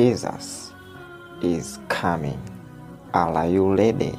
[0.00, 0.72] Jesus
[1.42, 2.40] is coming.
[3.12, 4.18] Are you ready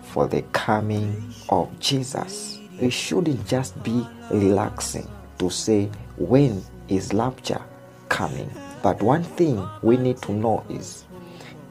[0.00, 2.58] for the coming of Jesus?
[2.80, 5.06] We shouldn't just be relaxing
[5.38, 7.60] to say, when is rapture
[8.08, 8.50] coming?
[8.82, 11.04] But one thing we need to know is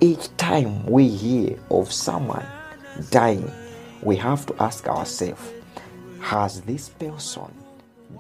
[0.01, 2.45] each time we hear of someone
[3.09, 3.51] dying,
[4.03, 5.41] we have to ask ourselves,
[6.19, 7.51] has this person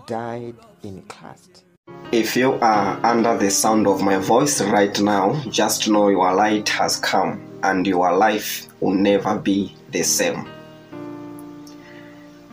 [0.07, 1.66] died in Christ?
[2.11, 6.69] If you are under the sound of my voice right now, just know your light
[6.69, 10.47] has come and your life will never be the same.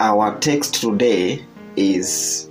[0.01, 1.45] Our text today
[1.77, 2.49] is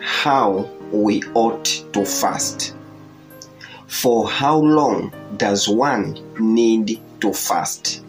[0.00, 2.74] how we ought to fast.
[3.86, 8.02] For how long does one need to fast?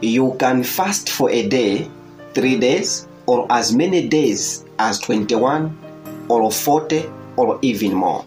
[0.00, 1.90] You can fast for a day,
[2.34, 5.89] three days, or as many days as 21
[6.30, 8.24] or 40 or even more.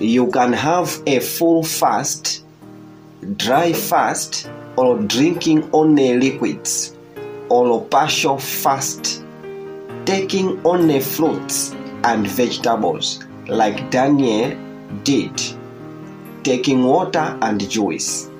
[0.00, 2.44] You can have a full fast,
[3.36, 6.96] dry fast, or drinking only liquids,
[7.50, 9.22] or partial fast,
[10.06, 14.56] taking only fruits and vegetables like Daniel
[15.04, 15.42] did,
[16.42, 18.30] taking water and juice.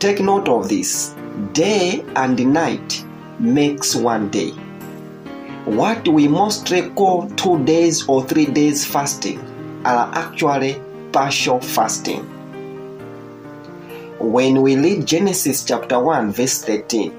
[0.00, 1.14] Take note of this
[1.52, 3.04] day and night
[3.38, 4.52] makes one day
[5.66, 9.40] what we mostly call two days or three days fasting
[9.84, 10.80] are actually
[11.12, 12.22] partial fasting.
[14.20, 17.12] When we read Genesis chapter 1, verse 13,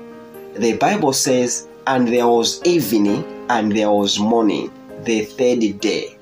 [0.55, 4.71] the Bible says, And there was evening and there was morning,
[5.03, 6.17] the third day,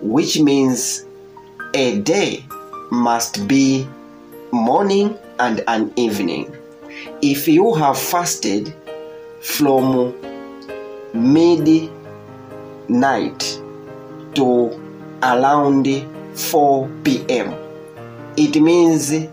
[0.00, 1.04] which means
[1.72, 2.44] a day
[2.90, 3.86] must be
[4.50, 6.52] morning and an evening.
[7.22, 8.74] If you have fasted
[9.40, 10.14] from
[11.14, 11.90] midnight
[14.34, 14.80] to
[15.22, 15.86] around
[16.34, 17.54] 4 p.m.
[18.36, 19.30] It means there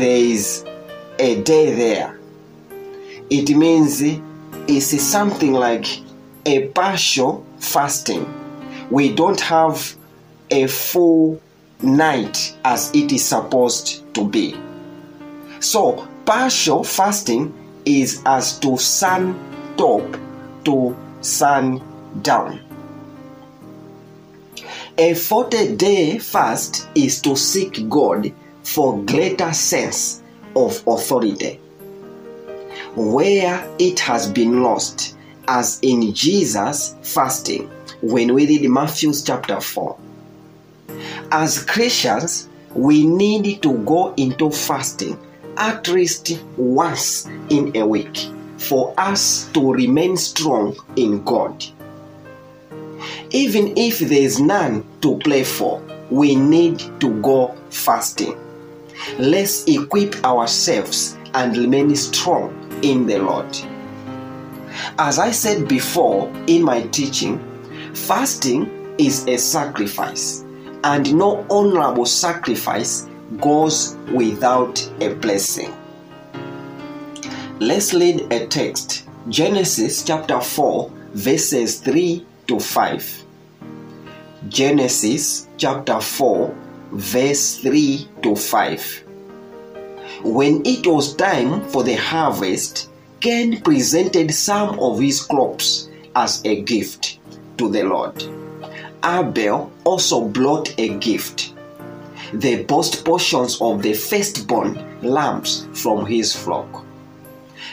[0.00, 0.64] is
[1.18, 2.18] a day there.
[3.30, 4.00] It means
[4.68, 5.86] it's something like
[6.46, 8.26] a partial fasting.
[8.90, 9.94] We don't have
[10.50, 11.40] a full
[11.82, 14.56] night as it is supposed to be.
[15.60, 17.52] So, partial fasting
[17.84, 19.34] is as to sun
[19.76, 20.16] top
[20.64, 21.82] to sun
[22.22, 22.60] down.
[24.98, 30.22] A 40 day fast is to seek God for greater sense
[30.54, 31.60] of authority
[32.94, 35.16] where it has been lost,
[35.48, 37.68] as in Jesus fasting
[38.02, 39.98] when we read Matthew chapter 4.
[41.32, 45.18] As Christians, we need to go into fasting
[45.56, 48.28] at least once in a week
[48.68, 51.64] for us to remain strong in God.
[53.30, 58.38] Even if there is none to play for, we need to go fasting.
[59.18, 62.52] Let's equip ourselves and remain strong
[62.82, 63.56] in the Lord.
[64.98, 67.38] As I said before in my teaching,
[67.94, 70.44] fasting is a sacrifice,
[70.84, 73.08] and no honorable sacrifice
[73.40, 75.74] goes without a blessing.
[77.64, 83.24] Let's read a text Genesis chapter 4, verses 3 to 5.
[84.50, 86.54] Genesis chapter 4,
[86.92, 89.04] verse 3 to 5.
[90.24, 96.60] When it was time for the harvest, Cain presented some of his crops as a
[96.60, 97.18] gift
[97.56, 98.22] to the Lord.
[99.02, 101.54] Abel also brought a gift
[102.34, 106.83] the best portions of the firstborn lambs from his flock.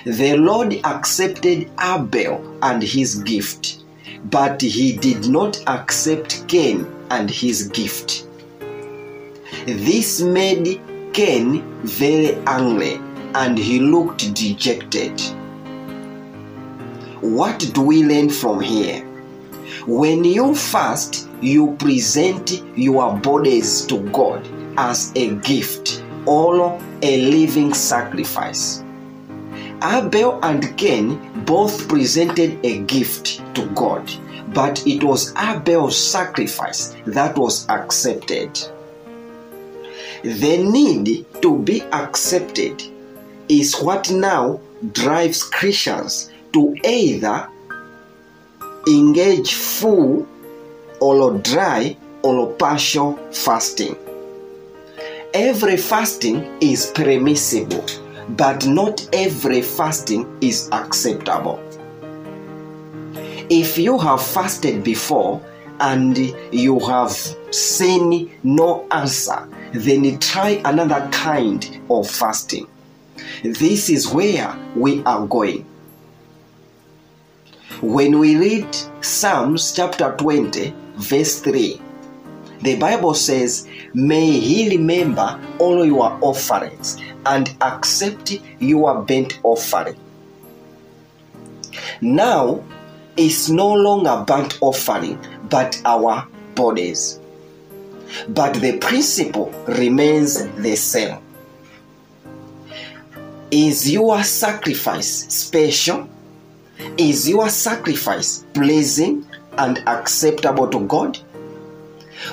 [0.05, 3.83] The Lord accepted Abel and his gift,
[4.31, 8.25] but he did not accept Cain and his gift.
[9.67, 10.81] This made
[11.13, 12.99] Cain very angry
[13.35, 15.21] and he looked dejected.
[17.21, 19.05] What do we learn from here?
[19.85, 24.47] When you fast, you present your bodies to God
[24.77, 28.83] as a gift or a living sacrifice.
[29.83, 34.11] Abel and Cain both presented a gift to God,
[34.53, 38.59] but it was Abel's sacrifice that was accepted.
[40.23, 42.83] The need to be accepted
[43.49, 44.59] is what now
[44.91, 47.49] drives Christians to either
[48.87, 50.27] engage full
[50.99, 53.95] or dry or partial fasting.
[55.33, 57.85] Every fasting is permissible
[58.29, 61.59] but not every fasting is acceptable.
[63.49, 65.41] If you have fasted before
[65.79, 66.17] and
[66.51, 67.11] you have
[67.51, 72.67] seen no answer, then try another kind of fasting.
[73.43, 75.65] This is where we are going.
[77.81, 78.67] When we read
[79.01, 81.81] Psalms chapter 20, verse 3,
[82.61, 89.97] the Bible says, May he remember all your offerings and accept your burnt offering.
[92.01, 92.63] Now,
[93.17, 95.19] it's no longer burnt offering,
[95.49, 97.19] but our bodies.
[98.29, 101.17] But the principle remains the same.
[103.51, 106.09] Is your sacrifice special?
[106.97, 109.25] Is your sacrifice pleasing
[109.57, 111.19] and acceptable to God?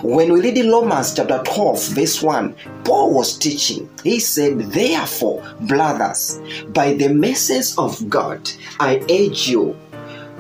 [0.03, 2.55] When we read in Romans chapter 12, verse 1,
[2.85, 3.91] Paul was teaching.
[4.05, 8.49] He said, Therefore, brothers, by the mercies of God,
[8.79, 9.77] I urge you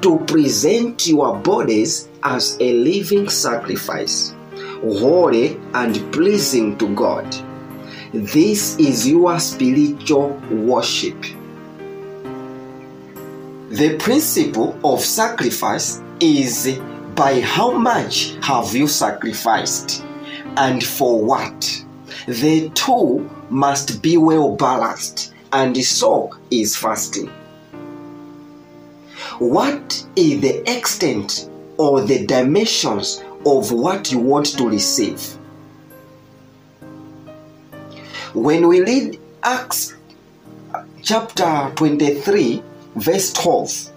[0.02, 4.32] to present your bodies as a living sacrifice,
[4.80, 7.26] holy and pleasing to God.
[8.14, 11.20] This is your spiritual worship.
[13.70, 16.78] The principle of sacrifice is
[17.18, 20.04] by how much have you sacrificed
[20.56, 21.84] and for what?
[22.28, 27.26] The two must be well balanced, and so is fasting.
[29.40, 35.20] What is the extent or the dimensions of what you want to receive?
[38.32, 39.96] When we read Acts
[41.02, 42.62] chapter 23,
[42.94, 43.92] verse 12,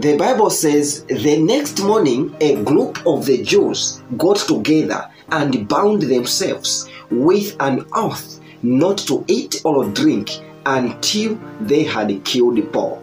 [0.00, 6.02] the Bible says the next morning a group of the Jews got together and bound
[6.02, 10.30] themselves with an oath not to eat or drink
[10.64, 13.02] until they had killed Paul.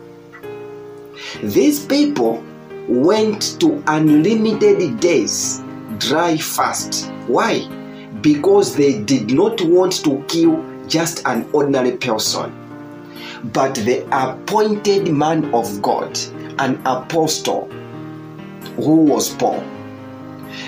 [1.44, 2.44] These people
[2.88, 5.62] went to unlimited days
[6.00, 7.12] dry fast.
[7.28, 7.68] Why?
[8.22, 12.52] Because they did not want to kill just an ordinary person,
[13.54, 16.18] but the appointed man of God,
[16.60, 17.70] an apostle
[18.78, 19.64] who was Paul.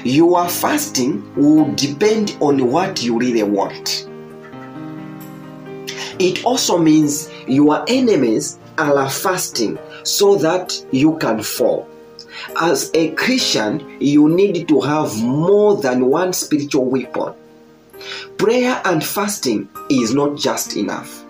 [0.04, 4.08] Your fasting will depend on what you really want.
[6.20, 11.88] It also means your enemies are fasting so that you can fall.
[12.60, 17.34] As a Christian, you need to have more than one spiritual weapon.
[18.38, 21.24] Prayer and fasting is not just enough.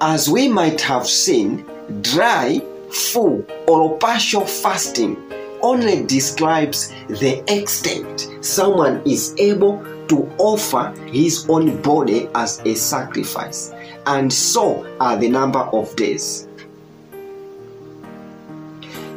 [0.00, 1.66] As we might have seen,
[2.02, 2.60] dry,
[2.96, 5.16] full, or partial fasting
[5.62, 13.72] only describes the extent someone is able to offer his own body as a sacrifice,
[14.06, 16.46] and so are the number of days.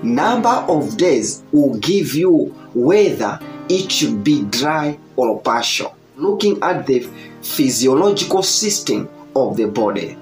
[0.02, 6.88] Number of days will give you whether it should be dry or partial, looking at
[6.88, 7.08] the
[7.42, 10.18] physiological system of the body.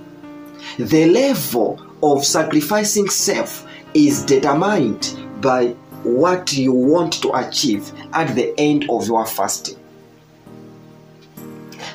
[0.80, 5.67] The level of sacrificing self is determined by
[6.03, 9.77] what you want to achieve at the end of your fasting.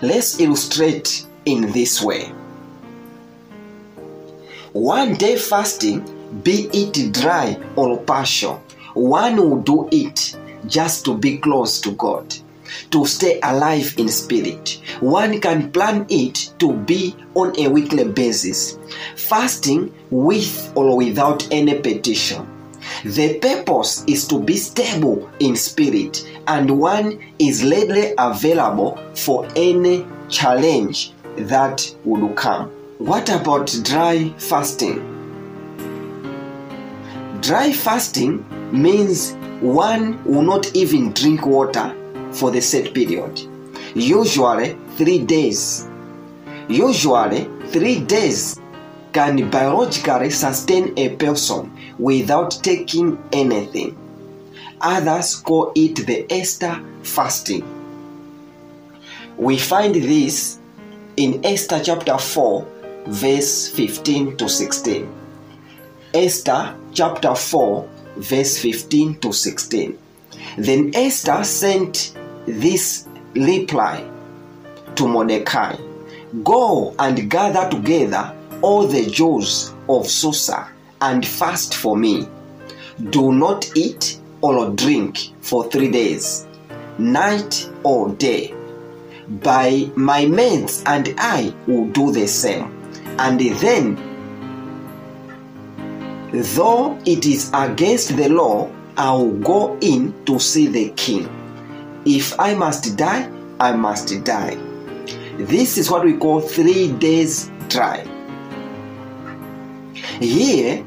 [0.02, 2.32] Let's illustrate in this way.
[4.72, 8.62] One day fasting, be it dry or partial,
[8.94, 12.34] one will do it just to be close to God,
[12.90, 14.80] to stay alive in spirit.
[15.00, 18.78] One can plan it to be on a weekly basis,
[19.16, 22.46] fasting with or without any petition.
[23.04, 30.06] The purpose is to be stable in spirit, and one is readily available for any
[30.28, 32.70] challenge that would come.
[32.98, 35.08] What about dry fasting?
[37.40, 41.94] Dry fasting means one will not even drink water
[42.32, 43.40] for the set period,
[43.94, 45.88] usually three days.
[46.68, 48.60] Usually, three days
[49.12, 53.98] can biologically sustain a person without taking anything.
[54.80, 57.62] Others call it the Esther fasting.
[59.36, 60.58] We find this
[61.16, 62.66] in Esther chapter 4,
[63.06, 65.12] verse 15 to 16.
[66.14, 69.98] Esther chapter 4, verse 15 to 16.
[70.58, 74.08] Then Esther sent this reply
[74.94, 75.76] to Mordecai
[76.42, 80.66] Go and gather together all the Jews of Susa
[81.02, 82.26] and fast for me.
[83.10, 86.46] Do not eat or drink for three days,
[86.96, 88.54] night or day.
[89.28, 92.64] By my mates and I will do the same.
[93.18, 93.96] And then,
[96.32, 101.41] though it is against the law I'll go in to see the king.
[102.04, 103.30] If I must die,
[103.60, 104.56] I must die.
[105.38, 108.06] This is what we call three days dry.
[110.20, 110.84] Here,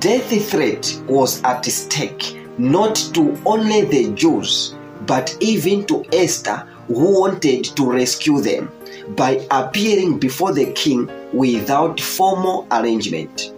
[0.00, 4.74] death threat was at stake not to only the Jews,
[5.06, 8.70] but even to Esther, who wanted to rescue them
[9.10, 13.52] by appearing before the king without formal arrangement.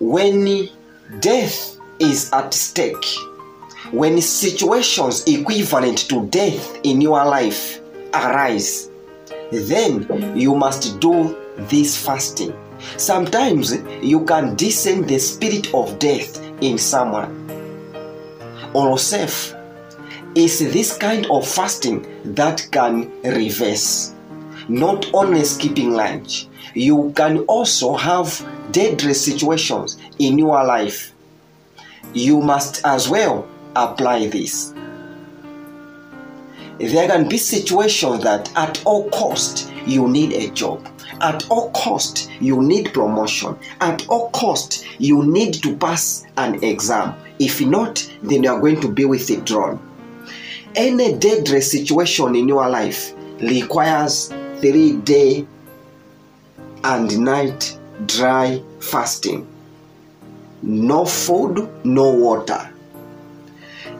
[0.00, 0.68] When
[1.20, 3.06] death is at stake,
[3.94, 7.80] when situations equivalent to death in your life
[8.12, 8.90] arise,
[9.52, 11.36] then you must do
[11.70, 12.52] this fasting.
[12.96, 17.30] Sometimes you can discern the spirit of death in someone.
[18.74, 19.54] Or safe
[20.34, 24.12] is this kind of fasting that can reverse.
[24.68, 31.12] Not only skipping lunch, you can also have deadly situations in your life.
[32.12, 33.46] You must as well
[33.76, 34.74] apply this.
[36.78, 40.86] There can be situations that at all cost you need a job.
[41.20, 43.56] At all cost you need promotion.
[43.80, 47.14] At all cost you need to pass an exam.
[47.38, 49.78] If not, then you are going to be withdrawn.
[50.74, 54.28] Any deadly situation in your life requires
[54.60, 55.46] three day
[56.82, 59.46] and night dry fasting.
[60.62, 62.73] No food, no water.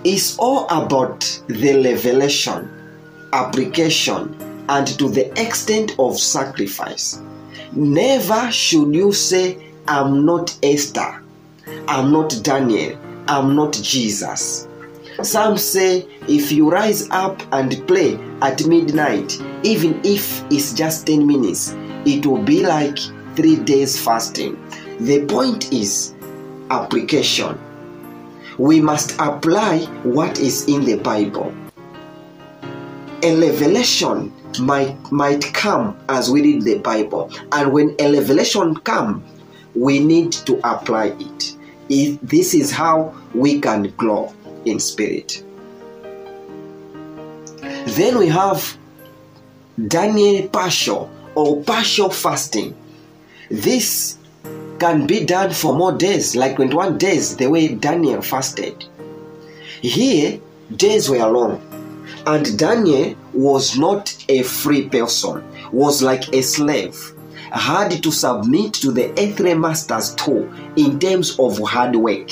[0.05, 2.71] It's all about the revelation,
[3.33, 4.37] application,
[4.69, 7.23] and to the extent of sacrifice.
[7.73, 11.23] Never should you say, I'm not Esther,
[11.89, 14.69] I'm not Daniel, I'm not Jesus.
[15.23, 21.27] Some say if you rise up and play at midnight, even if it's just 10
[21.27, 22.99] minutes, it will be like
[23.37, 24.59] three days fasting.
[25.01, 26.13] The point is
[26.71, 27.59] application.
[28.59, 31.53] We must apply what is in the Bible.
[33.23, 39.25] A revelation might, might come as we read the Bible, and when a revelation comes,
[39.75, 41.57] we need to apply it.
[41.89, 44.33] If this is how we can grow
[44.65, 45.43] in spirit.
[47.61, 48.77] Then we have
[49.89, 52.77] Daniel partial or partial fasting.
[53.51, 54.19] This
[54.79, 58.85] can be done for more days, like 21 days, the way Daniel fasted.
[59.81, 60.41] Here,
[60.77, 61.61] days were long,
[62.27, 67.13] and Daniel was not a free person, was like a slave,
[67.53, 72.31] had to submit to the earthly master's tool in terms of hard work.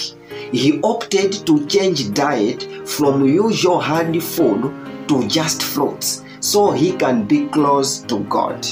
[0.50, 4.72] He opted to change diet from usual hard food
[5.08, 8.66] to just fruits so he can be close to God.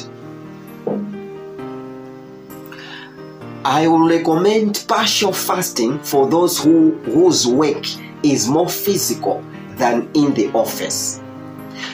[3.64, 7.84] I will recommend partial fasting for those who, whose work
[8.22, 11.20] is more physical than in the office.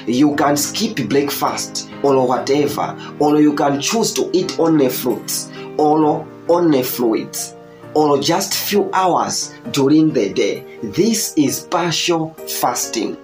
[0.06, 6.24] You can skip breakfast or whatever, or you can choose to eat only fruits or
[6.48, 7.56] only fluids
[7.94, 10.64] or just few hours during the day.
[10.84, 13.16] This is partial fasting.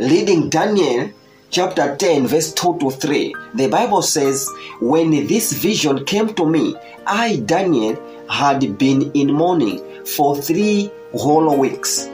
[0.00, 1.10] Reading Daniel
[1.50, 4.48] chapter 10, verse 2 to 3, the Bible says,
[4.80, 6.76] When this vision came to me,
[7.06, 7.96] I, Daniel,
[8.28, 12.08] had been in mourning for three whole weeks.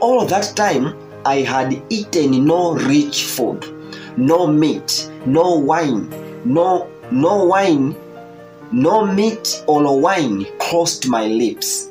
[0.00, 3.66] All that time, I had eaten no rich food,
[4.16, 6.08] no meat, no wine,
[6.44, 7.96] no no wine,
[8.70, 11.90] no meat or wine crossed my lips,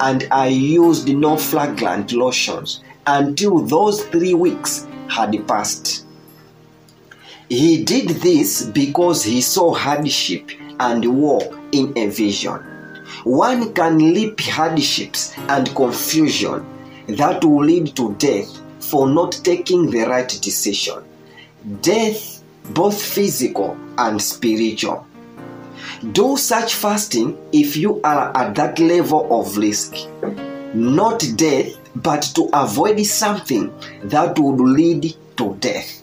[0.00, 6.06] and I used no fragrant lotions until those three weeks had passed.
[7.48, 11.40] He did this because he saw hardship and war
[11.72, 12.58] in a vision.
[13.24, 16.66] One can leap hardships and confusion
[17.08, 21.04] that will lead to death for not taking the right decision.
[21.80, 25.06] Death, both physical and spiritual.
[26.12, 29.94] Do such fasting if you are at that level of risk.
[30.74, 33.72] Not death, but to avoid something
[34.04, 36.01] that would lead to death.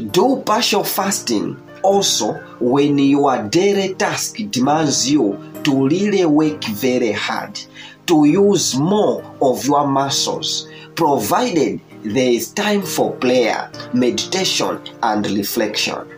[0.00, 7.60] Do partial fasting also when your daily task demands you to really work very hard,
[8.06, 16.08] to use more of your muscles, provided there is time for prayer, meditation, and reflection.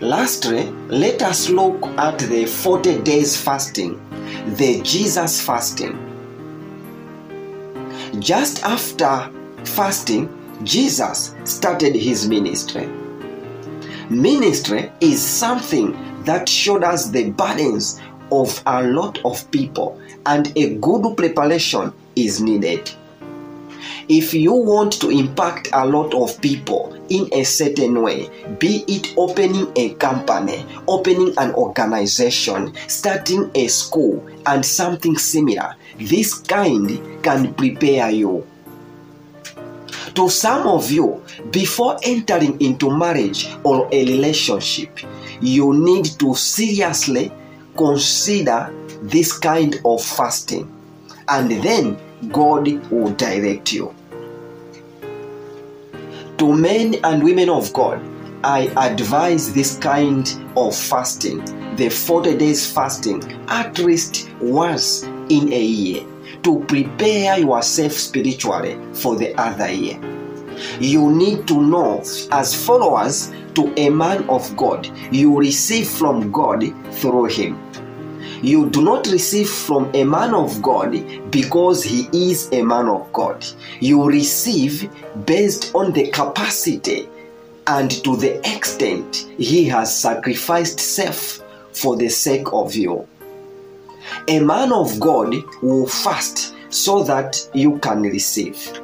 [0.00, 4.00] Lastly, let us look at the 40 days fasting,
[4.56, 5.94] the Jesus fasting.
[8.18, 9.30] Just after
[9.64, 12.86] fasting, Jesus started his ministry.
[14.10, 18.00] Ministry is something that shoulders the burdens
[18.30, 22.90] of a lot of people, and a good preparation is needed.
[24.08, 29.14] If you want to impact a lot of people in a certain way, be it
[29.16, 37.54] opening a company, opening an organization, starting a school, and something similar, this kind can
[37.54, 38.46] prepare you.
[40.14, 44.98] To some of you, before entering into marriage or a relationship,
[45.40, 47.32] you need to seriously
[47.76, 50.70] consider this kind of fasting,
[51.28, 51.96] and then
[52.30, 53.94] God will direct you.
[56.38, 58.02] To men and women of God,
[58.42, 61.44] I advise this kind of fasting,
[61.76, 66.09] the 40 days fasting, at least once in a year
[66.42, 70.00] to prepare yourself spiritually for the other year.
[70.80, 72.00] You need to know,
[72.32, 77.58] as followers to a man of God, you receive from God through him.
[78.42, 80.92] You do not receive from a man of God
[81.30, 83.44] because he is a man of God.
[83.80, 84.90] You receive
[85.26, 87.08] based on the capacity
[87.66, 91.40] and to the extent he has sacrificed self
[91.72, 93.06] for the sake of you.
[94.28, 98.80] A man of God will fast so that you can receive.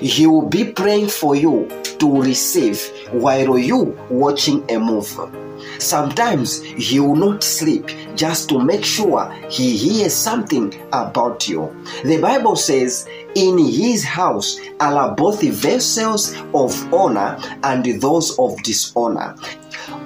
[0.00, 1.68] He will be praying for you
[1.98, 2.80] to receive
[3.12, 5.50] while you watching a movie.
[5.78, 11.74] Sometimes he will not sleep just to make sure he hears something about you.
[12.04, 19.36] The Bible says, In his house are both vessels of honor and those of dishonor.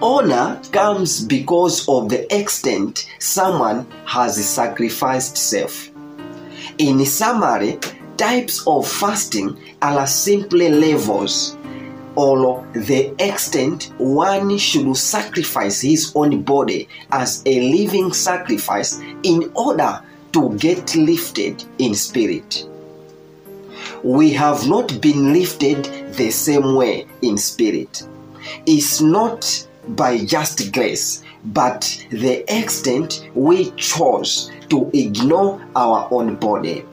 [0.01, 5.91] Honor comes because of the extent someone has sacrificed self.
[6.79, 7.79] In summary,
[8.17, 11.57] types of fasting are simply levels
[12.17, 20.03] or the extent one should sacrifice his own body as a living sacrifice in order
[20.33, 22.69] to get lifted in spirit.
[24.03, 25.85] We have not been lifted
[26.15, 28.07] the same way in spirit.
[28.67, 36.85] It's not by just grace, but the extent we chose to ignore our own body.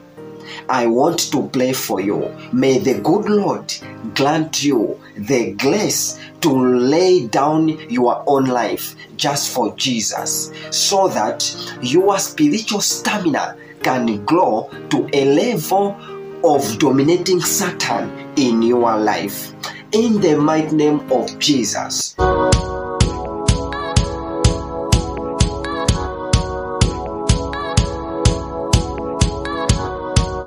[0.68, 2.34] I want to play for you.
[2.52, 3.74] May the good Lord
[4.14, 11.54] grant you the grace to lay down your own life just for Jesus so that
[11.82, 15.96] your spiritual stamina can grow to a level
[16.44, 19.52] of dominating Satan in your life.
[19.92, 22.16] In the mighty name of Jesus.